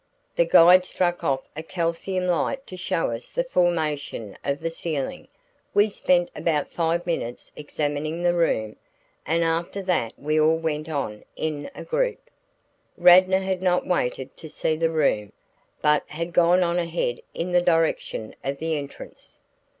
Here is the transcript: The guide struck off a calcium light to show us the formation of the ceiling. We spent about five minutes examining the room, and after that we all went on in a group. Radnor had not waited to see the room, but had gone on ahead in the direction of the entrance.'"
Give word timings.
The 0.35 0.45
guide 0.45 0.83
struck 0.83 1.23
off 1.23 1.41
a 1.55 1.61
calcium 1.61 2.25
light 2.25 2.65
to 2.65 2.75
show 2.75 3.11
us 3.11 3.29
the 3.29 3.43
formation 3.43 4.35
of 4.43 4.59
the 4.59 4.71
ceiling. 4.71 5.27
We 5.75 5.89
spent 5.89 6.31
about 6.35 6.71
five 6.71 7.05
minutes 7.05 7.51
examining 7.55 8.23
the 8.23 8.33
room, 8.33 8.77
and 9.27 9.43
after 9.43 9.83
that 9.83 10.13
we 10.17 10.39
all 10.39 10.57
went 10.57 10.89
on 10.89 11.23
in 11.35 11.69
a 11.75 11.83
group. 11.83 12.31
Radnor 12.97 13.41
had 13.41 13.61
not 13.61 13.85
waited 13.85 14.35
to 14.37 14.49
see 14.49 14.75
the 14.75 14.89
room, 14.89 15.33
but 15.83 16.01
had 16.07 16.33
gone 16.33 16.63
on 16.63 16.79
ahead 16.79 17.21
in 17.35 17.51
the 17.51 17.61
direction 17.61 18.33
of 18.43 18.57
the 18.57 18.75
entrance.'" 18.79 19.39